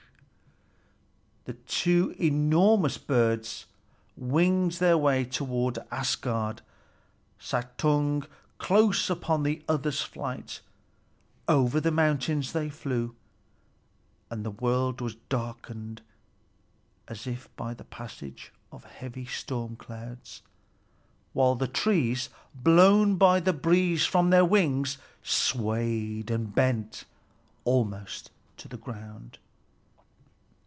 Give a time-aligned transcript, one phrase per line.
[1.43, 1.59] Whirr, whirr!
[1.59, 3.65] The two enormous birds
[4.15, 6.61] winged their way toward Asgard,
[7.39, 8.25] Suttung
[8.59, 10.61] close upon the other's flight.
[11.47, 13.15] Over the mountains they flew,
[14.29, 16.03] and the world was darkened
[17.07, 20.43] as if by the passage of heavy storm clouds,
[21.33, 27.03] while the trees, blown by the breeze from their wings, swayed, and bent
[27.65, 29.39] almost to the ground.